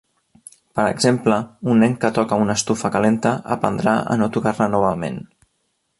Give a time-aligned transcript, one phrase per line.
[0.79, 1.35] Per exemple,
[1.73, 5.25] un nen que toca una estufa calenta aprendrà a no tocar-la novament.